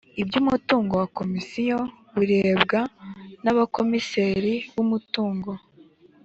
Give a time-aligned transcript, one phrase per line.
[0.21, 1.77] iby’umutungo wa komisiyo
[2.17, 2.79] birebwa
[3.43, 5.51] n’abakomiseri b’umutungo